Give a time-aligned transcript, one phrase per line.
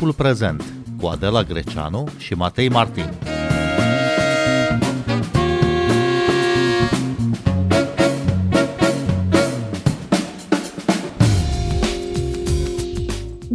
[0.00, 0.64] Timpul prezent
[1.00, 3.04] cu Adela Greceanu și Matei Martin.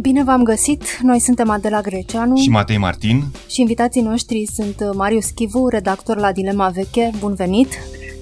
[0.00, 0.98] Bine v-am găsit!
[1.02, 6.32] Noi suntem Adela Greceanu și Matei Martin și invitații noștri sunt Marius Chivu, redactor la
[6.32, 7.10] Dilema Veche.
[7.18, 7.68] Bun venit!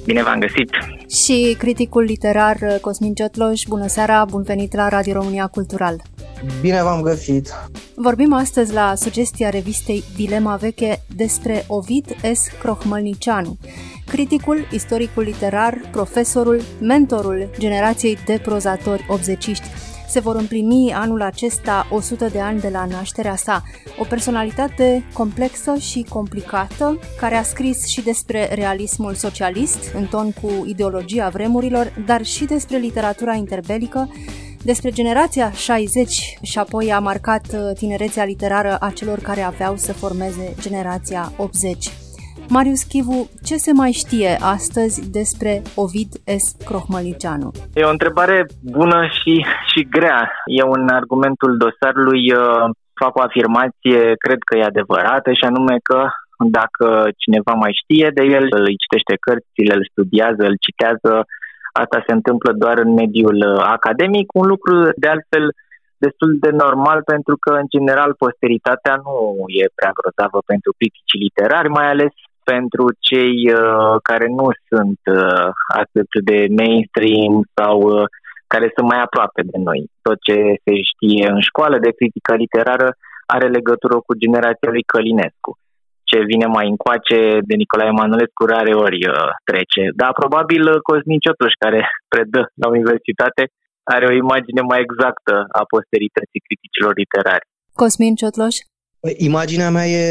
[0.04, 0.70] Bine v-am găsit!
[1.08, 3.62] Și criticul literar Cosmin Ciotloș.
[3.68, 6.02] Bună seara, bun venit la Radio România Cultural!
[6.60, 7.48] Bine v-am găsit!
[7.94, 12.46] Vorbim astăzi la sugestia revistei Dilema Veche despre Ovid S.
[12.60, 13.56] Crohmălnicianu,
[14.06, 19.66] criticul, istoricul literar, profesorul, mentorul generației de prozatori obzeciști
[20.14, 23.62] se vor împlini anul acesta 100 de ani de la nașterea sa.
[23.98, 30.64] O personalitate complexă și complicată, care a scris și despre realismul socialist, în ton cu
[30.66, 34.08] ideologia vremurilor, dar și despre literatura interbelică,
[34.64, 36.10] despre generația 60
[36.42, 42.04] și apoi a marcat tinerețea literară a celor care aveau să formeze generația 80.
[42.48, 46.10] Marius Chivu, ce se mai știe astăzi despre Ovid
[46.42, 46.46] S.
[46.68, 47.50] Crohmălicianu?
[47.74, 49.32] E o întrebare bună și,
[49.70, 50.32] și grea.
[50.60, 52.64] Eu în argumentul dosarului uh,
[53.00, 56.00] fac o afirmație, cred că e adevărată, și anume că
[56.60, 56.88] dacă
[57.22, 61.12] cineva mai știe de el, îl citește cărțile, îl studiază, îl citează,
[61.82, 65.44] asta se întâmplă doar în mediul uh, academic, un lucru de altfel
[66.04, 69.16] destul de normal pentru că, în general, posteritatea nu
[69.60, 72.14] e prea grozavă pentru criticii literari, mai ales
[72.52, 75.48] pentru cei uh, care nu sunt uh,
[75.82, 78.04] atât de mainstream sau uh,
[78.52, 79.80] care sunt mai aproape de noi.
[80.06, 82.88] Tot ce se știe în școală de critică literară
[83.34, 85.52] are legătură cu generația lui Călinescu.
[86.14, 89.14] Ce vine mai încoace de Nicolae Emanuelescu rare ori uh,
[89.48, 89.82] trece.
[90.00, 91.80] Dar probabil uh, Cosmin Ciotuș, care
[92.12, 93.42] predă la universitate,
[93.94, 97.46] are o imagine mai exactă a posterității criticilor literari.
[97.80, 98.56] Cosmin Ciotloș?
[99.02, 100.04] Păi, imaginea mea e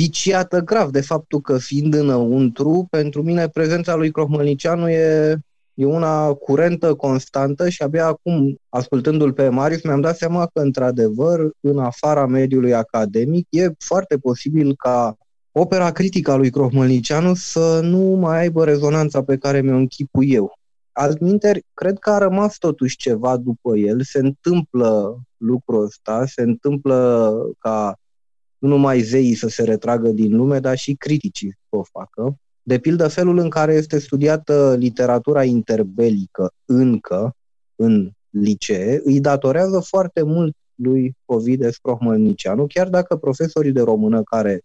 [0.00, 5.36] viciată grav de faptul că fiind înăuntru, pentru mine prezența lui Crohmălnicianu e,
[5.74, 8.38] e una curentă, constantă și abia acum,
[8.68, 14.74] ascultându-l pe Marius, mi-am dat seama că, într-adevăr, în afara mediului academic, e foarte posibil
[14.76, 15.16] ca
[15.56, 20.58] opera critică a lui Crohmălnicianu să nu mai aibă rezonanța pe care mi-o închipu eu.
[20.92, 27.32] Altminteri, cred că a rămas totuși ceva după el, se întâmplă lucrul ăsta, se întâmplă
[27.58, 27.98] ca
[28.58, 32.36] nu numai zeii să se retragă din lume, dar și criticii să o facă.
[32.62, 37.34] De pildă, felul în care este studiată literatura interbelică încă
[37.76, 44.60] în licee îi datorează foarte mult lui Ovid Scrohmălnicianu, chiar dacă profesorii de română care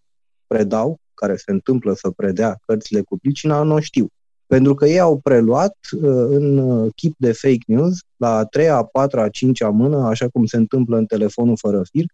[0.50, 4.08] predau, care se întâmplă să predea cărțile cu pricina, nu știu.
[4.48, 8.84] Pentru că ei au preluat uh, în chip de fake news, la a treia, a
[8.84, 12.06] patra, a cincea mână, așa cum se întâmplă în telefonul fără fir,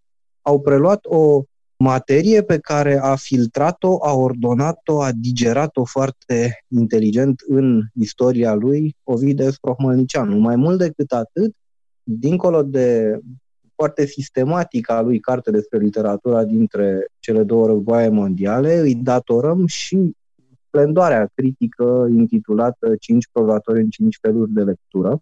[0.42, 1.44] au preluat o
[1.78, 9.50] materie pe care a filtrat-o, a ordonat-o, a digerat-o foarte inteligent în istoria lui Ovidiu
[9.62, 10.38] Prohmălnicianu.
[10.38, 11.56] Mai mult decât atât,
[12.04, 13.20] dincolo de
[13.76, 20.16] foarte sistematică a lui carte despre literatura dintre cele două războaie mondiale, îi datorăm și
[20.68, 25.20] splendoarea critică intitulată Cinci prozatori în cinci feluri de lectură,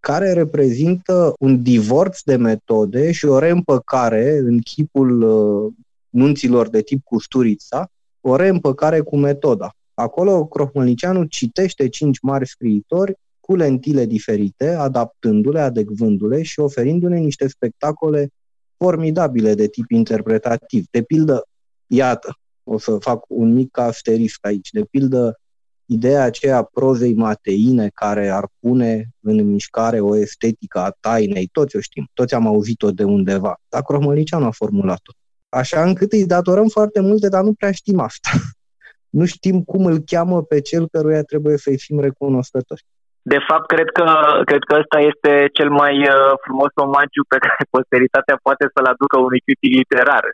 [0.00, 5.72] care reprezintă un divorț de metode și o reîmpăcare în chipul uh,
[6.08, 7.88] nunților de tip Custurița,
[8.20, 9.70] o reîmpăcare cu metoda.
[9.94, 13.14] Acolo Crohmălnicianu citește cinci mari scriitori
[13.46, 18.28] cu lentile diferite, adaptându-le, adecvându-le și oferindu-ne niște spectacole
[18.76, 20.84] formidabile de tip interpretativ.
[20.90, 21.48] De pildă,
[21.86, 25.40] iată, o să fac un mic asterisc aici, de pildă,
[25.86, 31.80] ideea aceea prozei mateine care ar pune în mișcare o estetică a tainei, toți o
[31.80, 35.12] știm, toți am auzit-o de undeva, dar Crohmălnicianu a formulat-o
[35.54, 38.30] așa încât îi datorăm foarte multe, dar nu prea știm asta.
[39.18, 42.84] nu știm cum îl cheamă pe cel căruia trebuie să-i fim recunoscători.
[43.32, 44.06] De fapt, cred că,
[44.50, 49.16] cred că ăsta este cel mai uh, frumos omagiu pe care posteritatea poate să-l aducă
[49.26, 50.24] unui critic literar,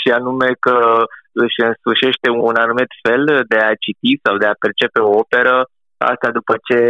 [0.00, 0.76] și anume că
[1.44, 5.56] își însușește un anumit fel de a citi sau de a percepe o operă,
[6.12, 6.80] asta după ce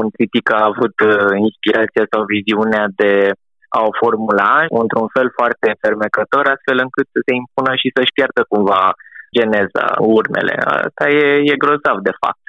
[0.00, 3.12] un critic a avut uh, inspirația sau viziunea de
[3.80, 4.52] au formula
[4.82, 8.82] într-un fel foarte fermecător, astfel încât să se impună și să-și pierdă cumva
[9.36, 9.86] geneza,
[10.18, 10.54] urmele.
[10.86, 12.43] Asta e, e grozav, de fapt.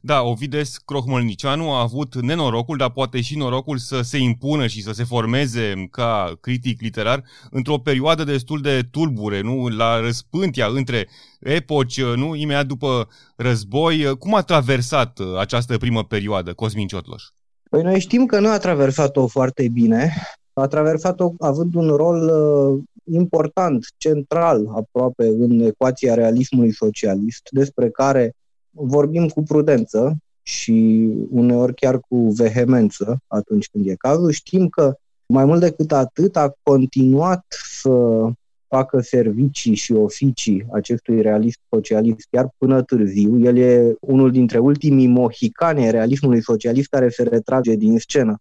[0.00, 4.92] Da, Ovides Crohmălnicianu a avut nenorocul, dar poate și norocul să se impună și să
[4.92, 9.68] se formeze ca critic literar într-o perioadă destul de tulbure, nu?
[9.68, 11.08] La răspântia între
[11.40, 12.34] epoci, nu?
[12.34, 14.16] Imediat după război.
[14.18, 17.22] Cum a traversat această primă perioadă Cosmin Ciotloș?
[17.70, 20.12] Păi noi știm că nu a traversat-o foarte bine,
[20.52, 28.34] a traversat-o având un rol uh, important, central aproape în ecuația realismului socialist, despre care
[28.72, 34.30] vorbim cu prudență și uneori chiar cu vehemență atunci când e cazul.
[34.30, 34.94] Știm că
[35.26, 37.44] mai mult decât atât a continuat
[37.80, 38.24] să
[38.66, 43.38] facă servicii și oficii acestui realist socialist chiar până târziu.
[43.38, 48.36] El e unul dintre ultimii mohicani realismului socialist care se retrage din scenă.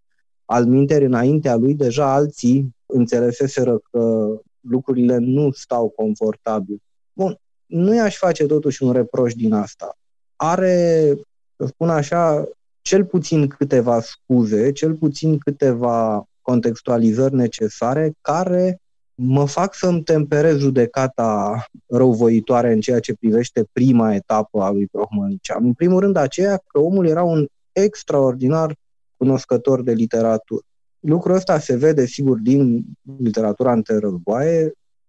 [0.45, 6.81] Al minteri, înaintea lui, deja alții înțeleseseră că lucrurile nu stau confortabil.
[7.13, 9.97] Bun, nu i-aș face totuși un reproș din asta.
[10.43, 11.15] Are,
[11.57, 12.47] să spun așa,
[12.81, 18.79] cel puțin câteva scuze, cel puțin câteva contextualizări necesare care
[19.15, 25.65] mă fac să-mi temperez judecata răuvoitoare în ceea ce privește prima etapă a lui Prohmănician.
[25.65, 28.75] În primul rând aceea că omul era un extraordinar
[29.17, 30.61] cunoscător de literatură.
[30.99, 32.85] Lucrul ăsta se vede, sigur, din
[33.17, 33.99] literatura între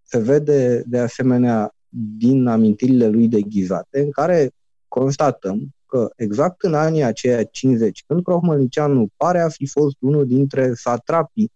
[0.03, 1.75] se vede, de asemenea,
[2.19, 4.51] din amintirile lui de ghizate, în care
[4.95, 10.75] constatăm că exact în anii aceia 50, când Crohmălnicianu pare a fi fost unul dintre
[10.75, 11.51] satrapii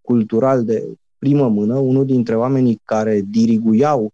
[0.00, 0.88] cultural de
[1.18, 4.12] primă mână, unul dintre oamenii care diriguiau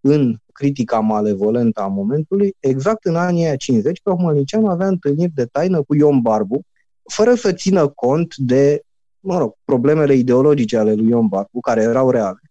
[0.00, 5.94] în critica malevolentă a momentului, exact în anii 50, Crohmălnicianu avea întâlniri de taină cu
[5.94, 6.60] Ion Barbu,
[7.02, 8.82] fără să țină cont de
[9.20, 12.47] mă rog, problemele ideologice ale lui Ion Barbu, care erau reale.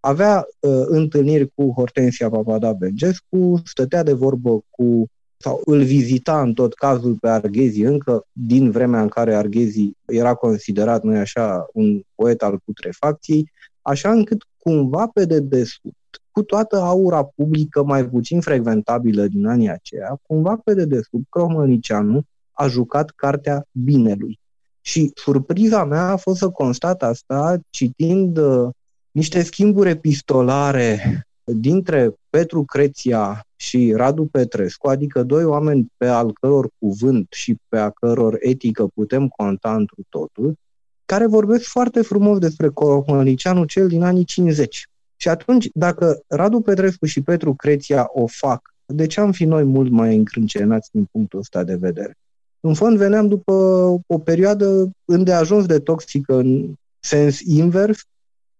[0.00, 5.06] Avea uh, întâlniri cu Hortensia Papada Bengescu, stătea de vorbă cu
[5.42, 10.34] sau îl vizita în tot cazul pe Arghezi, încă din vremea în care Arghezi era
[10.34, 13.50] considerat, nu așa, un poet al putrefacției,
[13.82, 15.96] așa încât cumva pe dedesubt,
[16.30, 22.66] cu toată aura publică mai puțin frecventabilă din anii aceia, cumva pe dedesubt, Cromănicianu a
[22.66, 24.38] jucat cartea binelui.
[24.80, 28.68] Și surpriza mea a fost să constat asta citind uh,
[29.10, 36.68] niște schimburi epistolare dintre Petru Creția și Radu Petrescu, adică doi oameni pe al căror
[36.78, 40.54] cuvânt și pe a căror etică putem conta întru totul,
[41.04, 44.86] care vorbesc foarte frumos despre Coromălicianu cel din anii 50.
[45.16, 49.64] Și atunci, dacă Radu Petrescu și Petru Creția o fac, de ce am fi noi
[49.64, 52.16] mult mai încrâncenați din punctul ăsta de vedere?
[52.60, 53.52] În fond, veneam după
[54.06, 58.04] o perioadă îndeajuns de toxică în sens invers,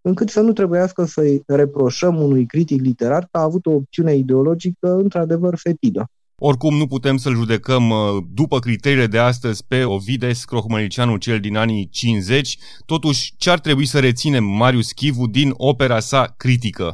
[0.03, 4.89] încât să nu trebuiască să-i reproșăm unui critic literar că a avut o opțiune ideologică
[4.95, 6.05] într-adevăr fetidă.
[6.43, 7.99] Oricum nu putem să-l judecăm uh,
[8.35, 12.57] după criteriile de astăzi pe Ovides Crohmălicianu cel din anii 50,
[12.87, 16.87] totuși ce ar trebui să reținem Marius Chivu din opera sa critică?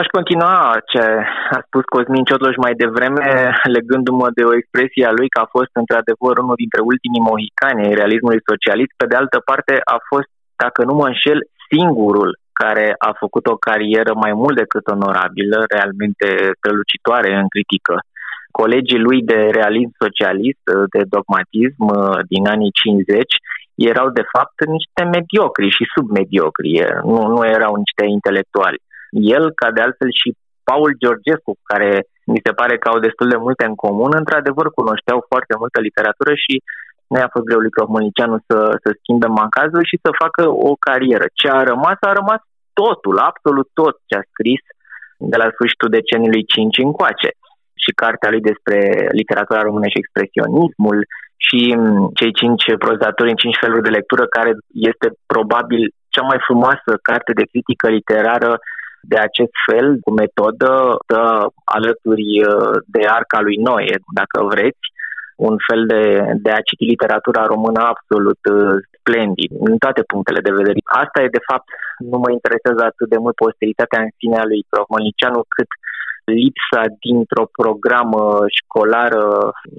[0.00, 0.58] Aș continua
[0.92, 1.02] ce
[1.56, 3.24] a spus Cosmin Ciotloș mai devreme,
[3.76, 7.98] legându-mă de o expresie a lui că a fost într-adevăr unul dintre ultimii mohicani ai
[8.00, 8.92] realismului socialist.
[8.96, 10.28] Pe de altă parte, a fost,
[10.62, 11.38] dacă nu mă înșel,
[11.70, 12.30] singurul
[12.62, 17.94] care a făcut o carieră mai mult decât onorabilă, realmente strălucitoare în critică.
[18.60, 20.64] Colegii lui de realism socialist,
[20.94, 21.84] de dogmatism
[22.32, 23.34] din anii 50,
[23.74, 26.72] erau de fapt niște mediocri și submediocri,
[27.10, 28.80] nu, nu erau niște intelectuali
[29.10, 30.28] el, ca de altfel și
[30.68, 31.90] Paul Georgescu, care
[32.32, 36.32] mi se pare că au destul de multe în comun, într-adevăr cunoșteau foarte multă literatură
[36.44, 36.54] și
[37.10, 41.26] nu i-a fost greu lui Crohmănicianu să, să schimbe mancazul și să facă o carieră.
[41.40, 42.40] Ce a rămas, a rămas
[42.82, 44.62] totul, absolut tot ce a scris
[45.32, 47.30] de la sfârșitul deceniului 5 încoace.
[47.82, 48.78] Și cartea lui despre
[49.20, 50.98] literatura română și expresionismul
[51.46, 51.60] și
[52.18, 54.52] cei cinci prozatori în cinci feluri de lectură, care
[54.90, 55.82] este probabil
[56.14, 58.50] cea mai frumoasă carte de critică literară
[59.12, 60.70] de acest fel, cu metodă,
[61.10, 61.24] dă
[61.76, 64.86] alături uh, de arca lui Noe, dacă vreți,
[65.36, 66.02] un fel de,
[66.44, 70.78] de a citi literatura română absolut uh, splendid, în toate punctele de vedere.
[71.02, 71.68] Asta e, de fapt,
[72.10, 75.70] nu mă interesează atât de mult posteritatea în sine a lui Prohmănicianu, cât
[76.40, 78.22] lipsa dintr-o programă
[78.60, 79.24] școlară,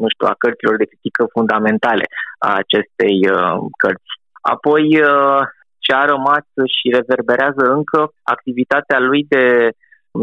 [0.01, 2.05] nu știu, a cărților de critică fundamentale
[2.47, 4.11] a acestei uh, cărți.
[4.53, 5.41] Apoi, uh,
[5.87, 6.45] ce a rămas
[6.75, 9.45] și reverberează încă activitatea lui de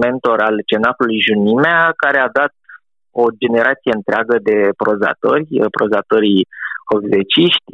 [0.02, 2.52] mentor al cenacului Junimea, care a dat
[3.22, 6.46] o generație întreagă de prozatori, prozatorii
[6.90, 7.72] hovzeciști,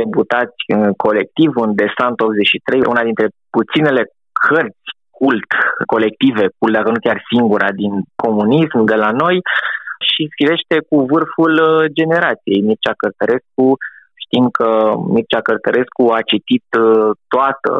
[0.00, 0.60] debutați
[1.04, 4.02] colectiv în Desant 83, una dintre puținele
[4.46, 4.88] cărți
[5.20, 5.50] cult
[5.94, 7.92] colective, cult dacă nu chiar singura din
[8.24, 9.36] comunism de la noi,
[10.10, 11.54] și firește cu vârful
[11.98, 12.66] generației.
[12.68, 13.66] Mircea Cărtărescu
[14.24, 14.68] Știm că
[15.14, 17.72] Mircea Cărtărescu a citit uh, toată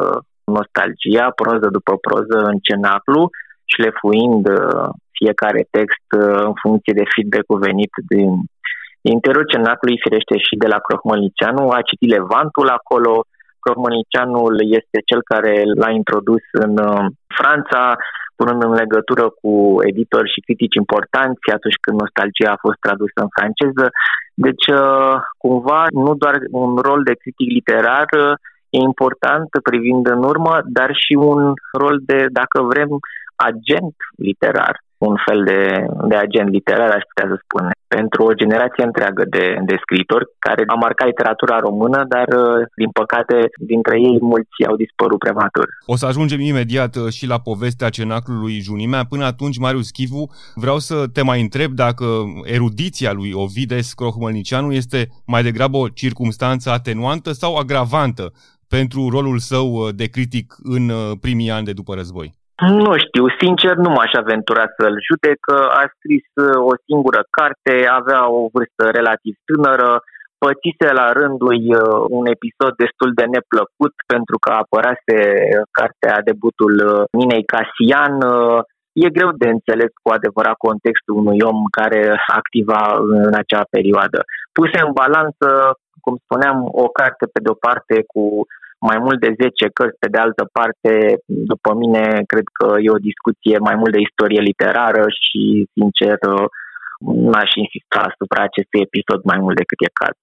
[0.56, 3.22] nostalgia, proză după proză, în cenaclu,
[3.74, 4.88] șlefuind uh,
[5.18, 8.30] fiecare text uh, în funcție de feedback-ul venit din
[9.14, 13.12] interiorul cenaclului, firește și de la Crohmălniceanu, a citit Levantul acolo,
[13.64, 17.04] Crohmănicianul este cel care l-a introdus în uh,
[17.38, 17.82] Franța,
[18.38, 19.52] punând în legătură cu
[19.90, 23.86] editori și critici importanți atunci când Nostalgia a fost tradusă în franceză.
[24.46, 28.08] Deci, uh, cumva, nu doar un rol de critic literar
[28.76, 31.40] e important privind în urmă, dar și un
[31.80, 32.90] rol de, dacă vrem,
[33.36, 35.60] agent literar un fel de,
[36.08, 40.62] de agent literar, aș putea să spun, pentru o generație întreagă de, de scriitori care
[40.66, 45.66] a marcat literatura română, dar, uh, din păcate, dintre ei mulți au dispărut prematur.
[45.86, 49.04] O să ajungem imediat uh, și la povestea cenaclului Junimea.
[49.04, 52.04] Până atunci, Marius Chivu, vreau să te mai întreb dacă
[52.44, 58.32] erudiția lui Ovides Crohmălnicianu este mai degrabă o circumstanță atenuantă sau agravantă
[58.68, 62.42] pentru rolul său uh, de critic în primii ani de după război.
[62.56, 65.40] Nu știu, sincer nu m-aș aventura să-l judec.
[65.80, 70.02] A scris uh, o singură carte, avea o vârstă relativ tânără,
[70.38, 75.18] pățise la rândul uh, un episod destul de neplăcut pentru că apărase
[75.78, 78.14] cartea debutul uh, Ninei Casian.
[79.04, 82.02] E greu de înțeles cu adevărat contextul unui om care
[82.40, 82.82] activa
[83.26, 84.18] în acea perioadă.
[84.58, 85.48] Puse în balanță,
[86.04, 88.22] cum spuneam, o carte pe de-o parte cu
[88.90, 90.92] mai mult de 10 cărți, pe de altă parte,
[91.52, 95.42] după mine, cred că e o discuție mai mult de istorie literară și,
[95.76, 96.18] sincer,
[97.30, 100.14] n-aș insista asupra acestui episod mai mult decât e caz.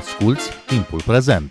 [0.00, 1.50] Asculți timpul prezent!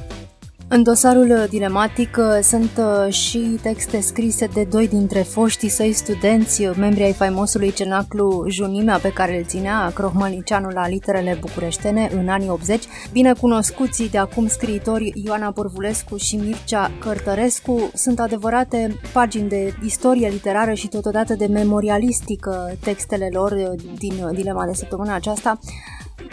[0.73, 6.65] În dosarul dilematic uh, sunt uh, și texte scrise de doi dintre foștii săi studenți,
[6.65, 12.29] uh, membri ai faimosului cenaclu Junimea pe care îl ținea Crohmălnicianu la literele bucureștene în
[12.29, 17.91] anii 80, binecunoscuții de acum scriitori Ioana Porvulescu și Mircea Cărtărescu.
[17.93, 24.73] Sunt adevărate pagini de istorie literară și totodată de memorialistică textele lor din dilema de
[24.73, 25.59] săptămâna aceasta,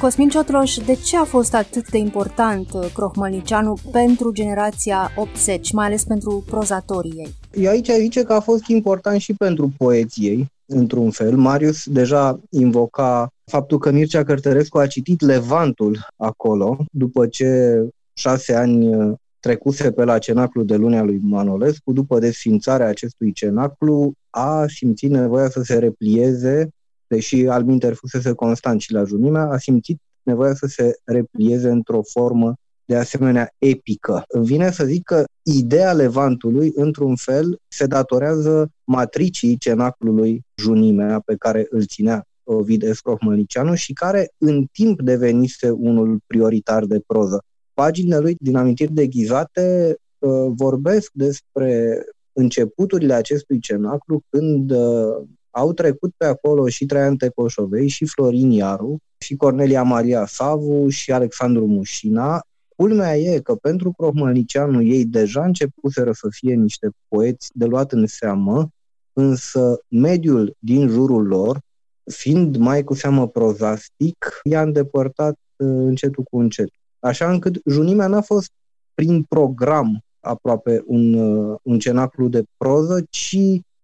[0.01, 5.87] Cosmin Ciotloș, de ce a fost atât de important uh, Crohmălnicianu pentru generația 80, mai
[5.87, 7.35] ales pentru prozatorii ei?
[7.63, 11.37] Eu aici zice că a fost important și pentru poeții ei, într-un fel.
[11.37, 18.95] Marius deja invoca faptul că Mircea Cărtărescu a citit Levantul acolo, după ce șase ani
[18.95, 25.11] uh, trecuse pe la cenaclu de lunea lui Manolescu, după desfințarea acestui cenaclu, a simțit
[25.11, 26.69] nevoia să se replieze
[27.09, 32.55] deși Alminter fusese constant și la junimea, a simțit nevoia să se replieze într-o formă
[32.85, 34.25] de asemenea epică.
[34.29, 41.35] Îmi vine să zic că ideea Levantului, într-un fel, se datorează matricii cenaclului Junimea pe
[41.39, 47.43] care îl ținea Ovid Escrohmălnicianu și care în timp devenise unul prioritar de proză.
[47.75, 56.13] Paginile lui din amintiri deghizate uh, vorbesc despre începuturile acestui cenaclu când uh, au trecut
[56.17, 62.43] pe acolo și Traian Tecoșovei, și Florin Iaru, și Cornelia Maria Savu, și Alexandru Mușina.
[62.77, 68.07] Culmea e că pentru Crohmălnicianu ei deja începuseră să fie niște poeți de luat în
[68.07, 68.69] seamă,
[69.13, 71.61] însă mediul din jurul lor,
[72.05, 76.69] fiind mai cu seamă prozastic, i-a îndepărtat uh, încetul cu încet.
[76.99, 78.51] Așa încât junimea n-a fost
[78.95, 83.37] prin program aproape un, uh, un cenaclu de proză, ci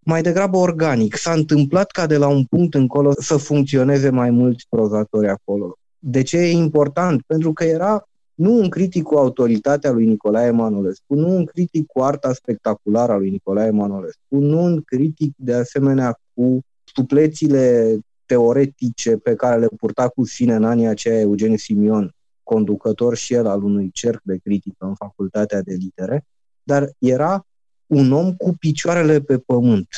[0.05, 1.17] mai degrabă organic.
[1.17, 5.79] S-a întâmplat ca de la un punct încolo să funcționeze mai mulți prozatori acolo.
[5.99, 7.23] De ce e important?
[7.27, 12.01] Pentru că era nu un critic cu autoritatea lui Nicolae Manolescu, nu un critic cu
[12.01, 16.61] arta spectaculară a lui Nicolae Manolescu, nu un critic de asemenea cu
[16.95, 23.35] suplețile teoretice pe care le purta cu sine în anii aceia Eugen Simion, conducător și
[23.35, 26.25] el al unui cerc de critică în facultatea de litere,
[26.63, 27.47] dar era
[27.87, 29.89] un om cu picioarele pe pământ,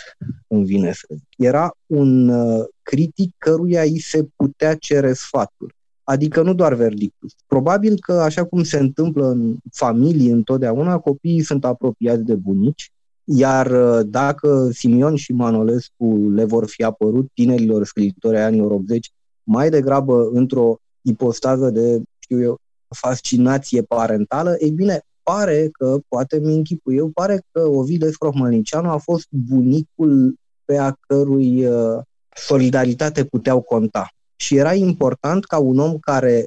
[0.47, 1.25] îmi vine să zic.
[1.37, 5.75] Era un uh, critic căruia îi se putea cere sfatul.
[6.02, 7.31] Adică nu doar verdictul.
[7.47, 12.90] Probabil că, așa cum se întâmplă în familii întotdeauna, copiii sunt apropiați de bunici,
[13.25, 19.12] iar uh, dacă Simion și Manolescu le vor fi apărut tinerilor scriitori ai anilor 80,
[19.43, 26.54] mai degrabă într-o ipostază de, știu eu, fascinație parentală, ei bine, pare că, poate mi
[26.54, 32.02] închipu eu, pare că Ovidiu Scrohmălnicianu a fost bunicul pe a cărui uh,
[32.35, 34.09] solidaritate puteau conta.
[34.37, 36.47] Și era important ca un om care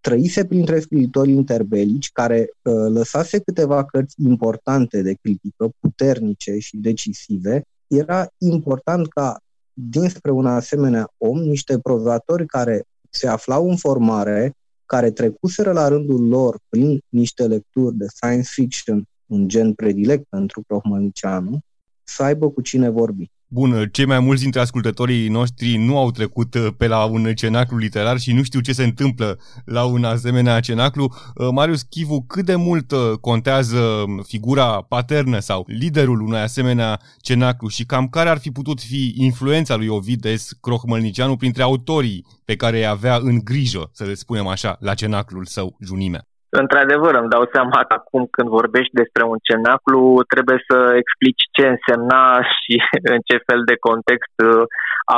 [0.00, 7.62] trăise printre scriitori interbelici, care uh, lăsase câteva cărți importante de critică, puternice și decisive,
[7.86, 9.38] era important ca
[9.72, 14.54] dinspre un asemenea om, niște prozatori care se aflau în formare,
[14.86, 20.62] care trecuseră la rândul lor prin niște lecturi de science fiction, un gen predilect pentru
[20.66, 21.58] Crohmănicianu,
[22.04, 23.30] să aibă cu cine vorbi.
[23.54, 27.76] Bun, cei mai mulți dintre ascultătorii noștri nu au trecut uh, pe la un cenaclu
[27.76, 31.14] literar și nu știu ce se întâmplă la un asemenea cenaclu.
[31.34, 37.68] Uh, Marius Chivu, cât de mult uh, contează figura paternă sau liderul unui asemenea cenaclu
[37.68, 42.76] și cam care ar fi putut fi influența lui Ovides Crohmălnicianu printre autorii pe care
[42.76, 46.28] îi avea în grijă, să le spunem așa, la cenaclul său Junimea?
[46.62, 51.64] Într-adevăr, îmi dau seama că acum când vorbești despre un cenaclu, trebuie să explici ce
[51.66, 52.24] însemna
[52.60, 52.74] și
[53.12, 54.64] în ce fel de context uh,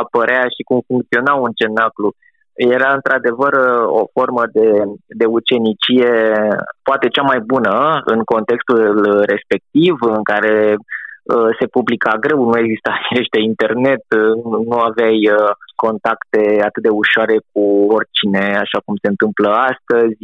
[0.02, 2.08] apărea și cum funcționa un cenaclu.
[2.54, 4.68] Era într-adevăr uh, o formă de,
[5.20, 6.12] de ucenicie,
[6.88, 7.74] poate cea mai bună
[8.12, 8.84] în contextul
[9.32, 10.84] respectiv, în care uh,
[11.58, 14.04] se publica greu, nu exista firește internet,
[14.68, 15.20] nu aveai
[15.84, 17.62] contacte atât de ușoare cu
[17.96, 20.22] oricine, așa cum se întâmplă astăzi.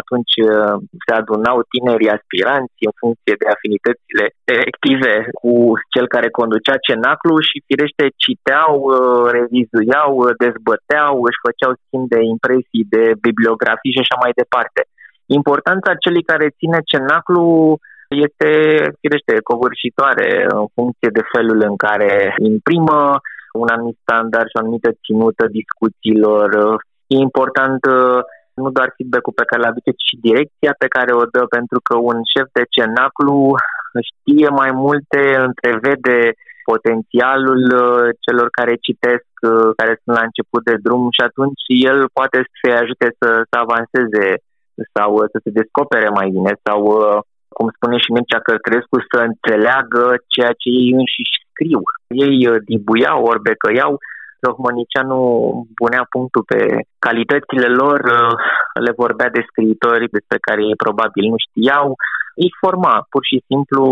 [0.00, 0.74] Atunci uh,
[1.04, 4.24] se adunau tinerii aspiranți în funcție de afinitățile
[4.56, 5.52] elective cu
[5.94, 10.10] cel care conducea cenaclu și firește citeau, uh, revizuiau,
[10.44, 14.80] dezbăteau, își făceau schimb de impresii, de bibliografii și așa mai departe.
[15.38, 17.44] Importanța celui care ține cenaclu
[18.08, 18.50] este,
[19.00, 23.20] firește, covârșitoare în funcție de felul în care imprimă,
[23.52, 26.48] un anumit standard și o anumită ținută discuțiilor.
[27.06, 28.20] E important uh,
[28.60, 31.78] nu doar feedback-ul pe care îl aduce, ci și direcția pe care o dă, pentru
[31.86, 33.38] că un șef de cenaclu
[34.10, 36.18] știe mai multe, întrevede
[36.70, 41.98] potențialul uh, celor care citesc, uh, care sunt la început de drum și atunci el
[42.18, 44.26] poate să-i ajute să, să avanseze
[44.94, 46.80] sau să se descopere mai bine sau,
[47.58, 51.80] cum spune și Mircea Călcrescu, să înțeleagă ceea ce ei înșiși scriu.
[52.24, 53.92] Ei uh, dibuiau, ori becăiau,
[54.46, 55.20] Rohmănicianu
[55.80, 56.60] punea punctul pe
[57.06, 58.32] calitățile lor, uh,
[58.84, 61.86] le vorbea de scriitori despre care ei probabil nu știau,
[62.42, 63.82] îi forma, pur și simplu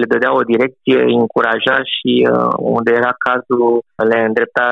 [0.00, 4.68] le dădea o direcție, îi încuraja și uh, unde era cazul le îndrepta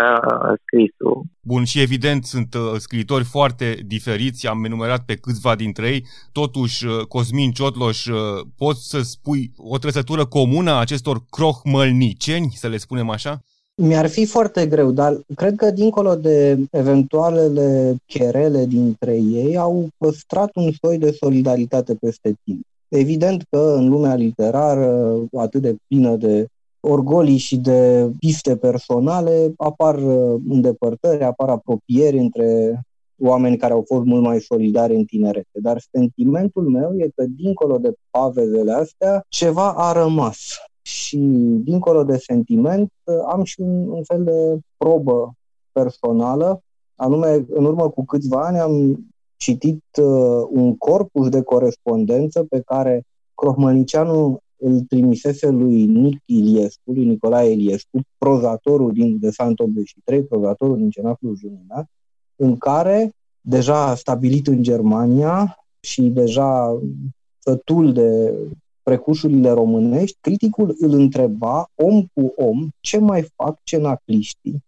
[0.65, 1.23] scrisul.
[1.41, 7.51] Bun, și evident sunt scriitori foarte diferiți, am enumerat pe câțiva dintre ei, totuși Cosmin
[7.51, 8.07] Ciotloș,
[8.59, 13.41] poți să spui o trăsătură comună a acestor crohmălniceni, să le spunem așa?
[13.83, 20.51] Mi-ar fi foarte greu, dar cred că dincolo de eventualele cherele dintre ei, au păstrat
[20.55, 22.67] un soi de solidaritate peste timp.
[22.89, 26.47] Evident că în lumea literară, atât de plină de
[26.81, 29.95] orgolii și de piste personale, apar
[30.49, 32.81] îndepărtări, apar apropieri între
[33.19, 35.59] oameni care au fost mult mai solidari în tinerete.
[35.63, 40.39] Dar sentimentul meu e că, dincolo de pavezele astea, ceva a rămas
[40.83, 41.17] și
[41.65, 42.93] dincolo de sentiment
[43.27, 45.35] am și un, un fel de probă
[45.73, 46.61] personală,
[46.95, 49.05] anume în urmă cu câțiva ani am
[49.37, 57.05] citit uh, un corpus de corespondență pe care Crohmălnicianu îl trimisese lui Nic Iliescu, lui
[57.05, 61.87] Nicolae Iliescu, prozatorul din Desant 83, prozatorul din Cenaclul Junina,
[62.37, 66.81] în care, deja stabilit în Germania și deja
[67.39, 68.35] sătul de
[68.83, 74.65] precușurile românești, criticul îl întreba om cu om ce mai fac cenacliștii.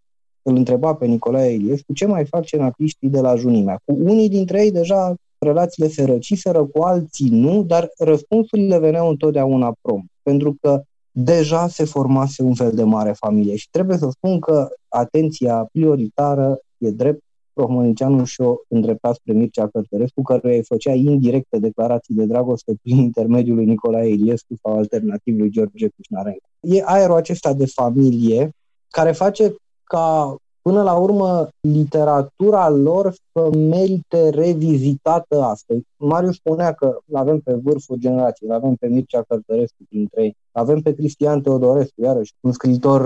[0.49, 3.79] Îl întreba pe Nicolae Iliescu ce mai fac cenacliștii de la Junimea.
[3.85, 9.73] Cu unii dintre ei deja relațiile se răciseră, cu alții nu, dar răspunsurile veneau întotdeauna
[9.81, 10.03] prom.
[10.21, 10.81] Pentru că
[11.11, 16.59] deja se formase un fel de mare familie și trebuie să spun că atenția prioritară
[16.77, 22.73] e drept Rohmănicianu și-o îndrepta spre Mircea Cărtărescu, care îi făcea indirecte declarații de dragoste
[22.81, 26.49] prin intermediul lui Nicolae Iliescu sau alternativ lui George Cușnarencu.
[26.59, 28.49] E aerul acesta de familie
[28.89, 29.55] care face
[29.93, 35.83] ca până la urmă literatura lor să merite revizitată astăzi.
[35.97, 40.35] Marius spunea că îl avem pe vârful generației, îl avem pe Mircea Cărtărescu printre ei,
[40.51, 43.01] avem pe Cristian Teodorescu, iarăși un scriitor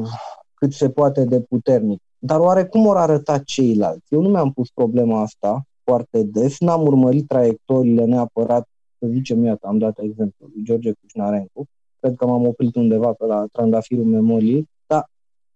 [0.00, 0.08] uh,
[0.54, 2.00] cât se poate de puternic.
[2.18, 4.14] Dar oare cum vor arăta ceilalți?
[4.14, 9.66] Eu nu mi-am pus problema asta foarte des, n-am urmărit traiectoriile neapărat, să zicem, iată,
[9.66, 11.66] am dat exemplu lui George Cușnarencu,
[12.00, 14.77] cred că m-am oprit undeva pe la trandafirul memoriei, dar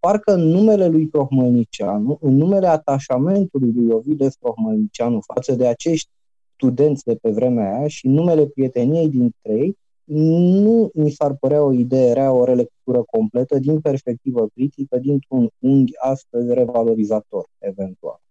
[0.06, 6.08] parcă în numele lui Prohmălnicianu, în numele atașamentului lui Ovides Prohmălnicianu față de acești
[6.54, 11.72] studenți de pe vremea aia și numele prieteniei dintre ei, nu mi s-ar părea o
[11.72, 18.21] idee rea, o relectură completă din perspectivă critică, dintr-un unghi astăzi revalorizator, eventual.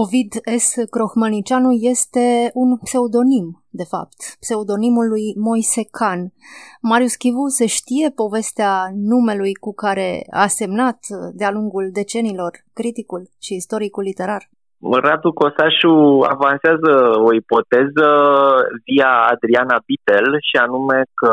[0.00, 0.32] Ovid
[0.64, 0.68] S.
[0.94, 3.46] Crohmănicianu este un pseudonim,
[3.80, 6.20] de fapt, pseudonimul lui Moise Can.
[6.90, 8.72] Marius Chivu se știe povestea
[9.12, 10.08] numelui cu care
[10.42, 10.98] a semnat
[11.38, 14.42] de-a lungul decenilor criticul și istoricul literar?
[15.06, 15.94] Radu Cosașu
[16.34, 16.92] avansează
[17.28, 18.08] o ipoteză
[18.86, 21.32] via Adriana Bitel și anume că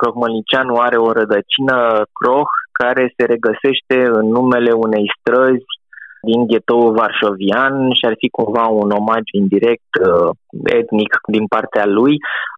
[0.00, 1.76] Crohmălnicianu are o rădăcină
[2.18, 5.72] croh care se regăsește în numele unei străzi
[6.28, 10.30] din ghetoul varșovian și ar fi cumva un omagiu indirect uh,
[10.80, 12.14] etnic din partea lui.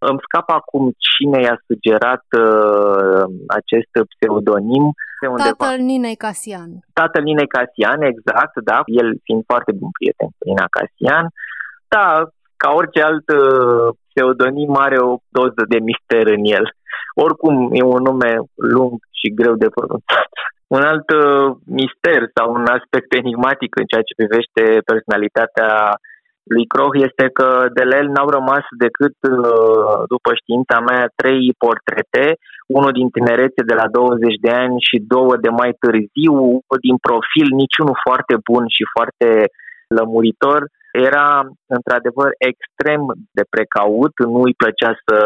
[0.08, 3.24] Îmi scap acum cine i-a sugerat uh,
[3.58, 4.86] acest pseudonim.
[5.36, 6.70] Tatăl Ninei Casian.
[6.92, 11.26] Tatăl Ninei Casian, exact, da, el fiind foarte bun prieten cu Nina Casian.
[11.88, 12.06] Da,
[12.56, 16.64] ca orice alt uh, pseudonim are o doză de mister în el.
[17.24, 18.32] Oricum, e un nume
[18.74, 20.30] lung și greu de pronunțat.
[20.66, 25.70] Un alt uh, mister sau un aspect enigmatic în ceea ce privește personalitatea
[26.52, 27.48] lui Croh este că
[27.78, 32.26] de la el n-au rămas decât, uh, după știința mea, trei portrete,
[32.66, 36.36] unul din tinerețe de la 20 de ani și două de mai târziu,
[36.86, 39.28] din profil, niciunul foarte bun și foarte
[39.96, 40.60] lămuritor,
[41.08, 41.28] era
[41.76, 43.00] într-adevăr extrem
[43.36, 45.18] de precaut, nu îi plăcea să,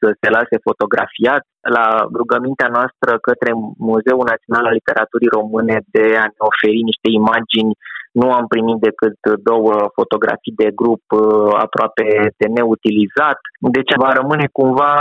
[0.00, 1.42] să se lase fotografiat.
[1.76, 1.86] La
[2.20, 3.50] rugămintea noastră către
[3.88, 7.72] Muzeul Național al Literaturii Române de a ne oferi niște imagini,
[8.20, 9.16] nu am primit decât
[9.50, 12.06] două fotografii de grup uh, aproape
[12.40, 13.38] de neutilizat,
[13.76, 14.92] deci va rămâne cumva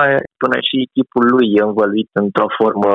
[0.41, 2.91] până și chipul lui învăluit într-o formă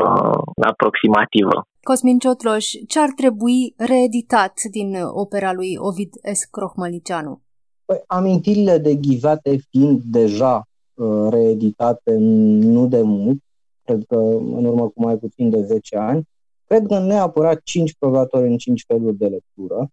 [0.73, 1.57] aproximativă.
[1.83, 6.45] Cosmin Ciotloș, ce ar trebui reeditat din opera lui Ovid S.
[6.45, 7.41] Crohmălicianu?
[7.85, 13.39] Păi, amintirile de ghivate fiind deja uh, reeditate nu de mult,
[13.85, 16.29] cred că în urmă cu mai puțin de 10 ani,
[16.65, 19.91] cred că neapărat 5 provatori în 5 feluri de lectură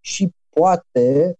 [0.00, 1.38] și poate,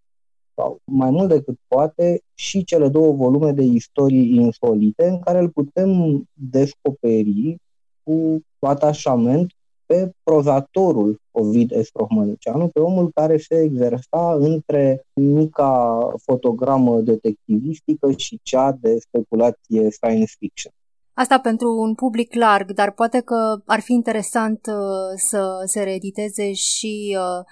[0.54, 5.50] sau mai mult decât poate, și cele două volume de istorii insolite în care îl
[5.50, 7.56] putem descoperi
[8.02, 9.55] cu atașament
[9.86, 18.72] pe prozatorul Ovid Estrohmănicianu, pe omul care se exersa între mica fotogramă detectivistică și cea
[18.80, 20.72] de speculație science fiction.
[21.14, 24.74] Asta pentru un public larg, dar poate că ar fi interesant uh,
[25.16, 27.44] să se reediteze și uh,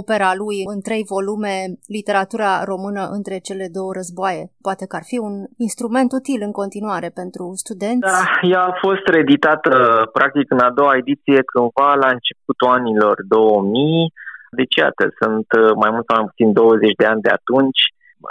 [0.00, 1.54] opera lui în trei volume,
[1.96, 4.44] literatura română între cele două războaie.
[4.66, 5.34] Poate că ar fi un
[5.66, 8.10] instrument util în continuare pentru studenți.
[8.12, 9.72] Da, ea a fost reeditată
[10.12, 14.12] practic în a doua ediție cândva la începutul anilor 2000.
[14.58, 17.82] Deci, iată, sunt uh, mai mult sau mai puțin 20 de ani de atunci.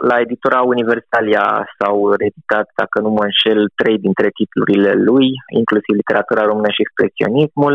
[0.09, 1.45] La editura Universalia
[1.77, 5.27] s-au reeditat, dacă nu mă înșel, trei dintre titlurile lui,
[5.61, 7.73] inclusiv literatura română și expresionismul.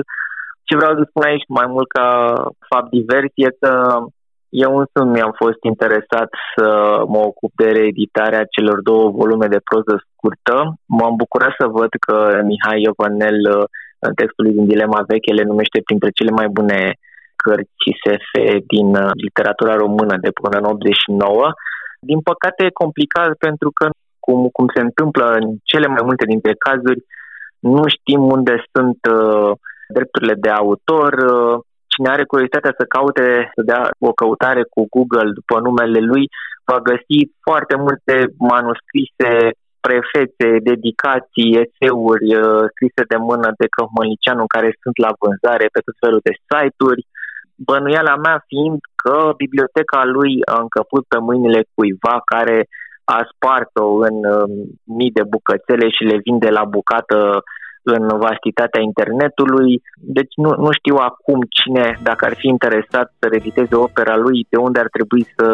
[0.68, 2.08] Ce vreau să spun aici mai mult ca
[2.70, 3.72] fapt divers e că
[4.48, 6.66] eu însumi mi-am fost interesat să
[7.12, 10.56] mă ocup de reeditarea celor două volume de proză scurtă.
[10.98, 12.16] M-am bucurat să văd că
[12.50, 13.38] Mihai Iovanel
[14.06, 16.80] în textul din Dilema Veche le numește printre cele mai bune
[17.42, 18.30] cărți SF
[18.72, 18.88] din
[19.24, 21.52] literatura română de până în 89.
[22.00, 23.86] Din păcate e complicat pentru că,
[24.24, 27.00] cum, cum se întâmplă în cele mai multe dintre cazuri,
[27.58, 29.50] nu știm unde sunt uh,
[29.96, 31.12] drepturile de autor.
[31.12, 31.58] Uh,
[31.92, 36.24] cine are curiozitatea să caute, să dea o căutare cu Google după numele lui,
[36.70, 38.14] va găsi foarte multe
[38.52, 39.30] manuscrise,
[39.86, 45.96] prefețe, dedicații, eseuri uh, scrise de mână de Cămălicianu care sunt la vânzare pe tot
[46.02, 47.02] felul de site-uri.
[47.66, 52.58] Bănuiala mea fiind că biblioteca lui a încăput pe mâinile cuiva care
[53.16, 54.50] a spart-o în um,
[54.98, 57.18] mii de bucățele și le vinde la bucată
[57.96, 59.82] în vastitatea internetului.
[60.18, 64.56] Deci nu, nu știu acum cine, dacă ar fi interesat să reediteze opera lui, de
[64.56, 65.46] unde ar trebui să,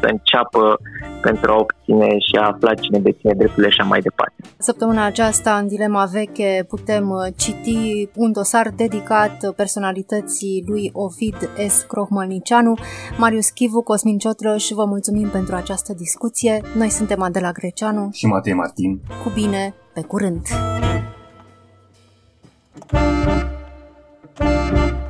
[0.00, 0.78] să înceapă
[1.22, 4.34] pentru a obține și a afla cine deține drepturile și așa mai departe.
[4.58, 11.82] Săptămâna aceasta, în Dilema Veche, putem uh, citi un dosar dedicat personalității lui Ovid S.
[11.82, 12.74] Crohmălnicianu.
[13.18, 16.60] Marius Chivu, Cosmin Ciotrăș, vă mulțumim pentru această discuție.
[16.76, 19.00] Noi suntem Adela Greceanu și Matei Martin.
[19.24, 20.46] Cu bine, pe curând!
[22.88, 23.28] Thank
[24.40, 25.09] you.